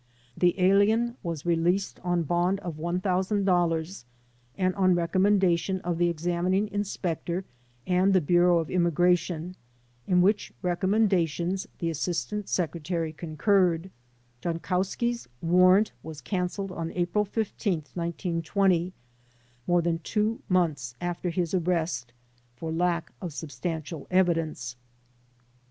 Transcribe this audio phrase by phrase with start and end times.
[0.35, 4.03] The alien was released on bond of $1,000
[4.57, 7.45] and on recommendation of the examining inspector
[7.85, 9.55] and the Bureau of Immigration,
[10.07, 13.91] in which recommendations the Assistant Secretary concurred,
[14.41, 18.93] Jankauskis* warrant was cancelled on April 15, 1920,
[19.67, 22.11] more than two months after his arrest,
[22.55, 24.75] for lack of substantial evidence.